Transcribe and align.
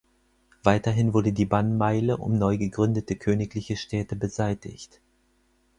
Weiterhin 0.63 1.13
wurde 1.13 1.31
die 1.31 1.45
Bannmeile 1.45 2.17
um 2.17 2.35
neu 2.39 2.57
gegründete 2.57 3.15
königliche 3.17 3.77
Städte 3.77 4.15
beseitigt. 4.15 4.99